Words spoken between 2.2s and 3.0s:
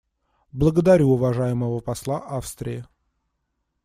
Австрии.